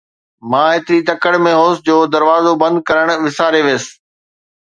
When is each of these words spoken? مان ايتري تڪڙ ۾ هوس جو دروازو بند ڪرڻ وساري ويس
مان 0.51 0.65
ايتري 0.71 0.99
تڪڙ 1.09 1.33
۾ 1.47 1.53
هوس 1.61 1.77
جو 1.87 1.95
دروازو 2.15 2.51
بند 2.61 2.77
ڪرڻ 2.87 3.07
وساري 3.25 3.61
ويس 3.65 3.85